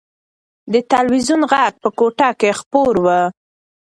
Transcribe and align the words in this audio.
د 0.73 0.75
تلویزون 0.93 1.41
غږ 1.51 1.73
په 1.83 1.89
کوټه 1.97 2.29
کې 2.39 2.49
خپور 2.59 2.93
و. 3.05 3.07